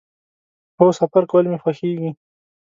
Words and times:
هو، 0.79 0.87
سفر 0.99 1.23
کول 1.31 1.45
می 1.51 1.57
خوښیږي 1.63 2.11